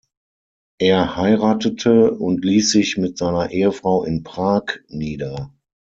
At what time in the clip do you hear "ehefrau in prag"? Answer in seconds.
3.51-4.79